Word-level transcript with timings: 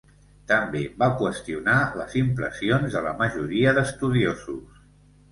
També 0.51 0.79
va 1.01 1.09
qüestionar 1.17 1.75
les 1.99 2.15
impressions 2.21 2.95
de 2.97 3.03
la 3.09 3.11
majoria 3.19 3.75
d'estudiosos. 3.79 4.81